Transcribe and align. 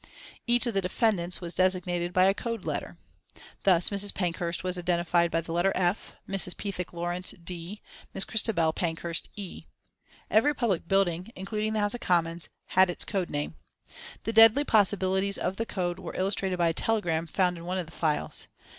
Each 0.47 0.65
of 0.65 0.73
the 0.73 0.81
defendants 0.81 1.41
was 1.41 1.53
designated 1.53 2.11
by 2.11 2.23
a 2.25 2.33
code 2.33 2.65
letter. 2.65 2.97
Thus 3.65 3.91
Mrs. 3.91 4.11
Pankhurst 4.15 4.63
was 4.63 4.79
identified 4.79 5.29
by 5.29 5.41
the 5.41 5.51
letter 5.51 5.71
F; 5.75 6.15
Mrs. 6.27 6.57
Pethick 6.57 6.91
Lawrence, 6.91 7.33
D; 7.43 7.83
Miss 8.11 8.23
Christabel 8.23 8.73
Pankhurst, 8.73 9.29
E. 9.35 9.67
Every 10.31 10.55
public 10.55 10.87
building, 10.87 11.31
including 11.35 11.73
the 11.73 11.81
House 11.81 11.93
of 11.93 11.99
Commons, 12.01 12.49
had 12.69 12.89
its 12.89 13.05
code 13.05 13.29
name. 13.29 13.57
The 14.23 14.33
deadly 14.33 14.63
possibilities 14.63 15.37
of 15.37 15.57
the 15.57 15.67
code 15.67 15.99
were 15.99 16.15
illustrated 16.15 16.57
by 16.57 16.69
a 16.69 16.73
telegram 16.73 17.27
found 17.27 17.59
in 17.59 17.65
one 17.65 17.77
of 17.77 17.85
the 17.85 17.91
files. 17.91 18.47